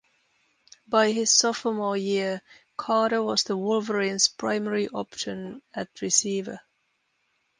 By 0.87 1.11
his 1.11 1.29
sophomore 1.31 1.95
year, 1.95 2.41
Carter 2.75 3.21
was 3.21 3.43
the 3.43 3.55
Wolverines 3.55 4.29
primary 4.29 4.87
option 4.89 5.61
at 5.75 6.01
receiver. 6.01 6.59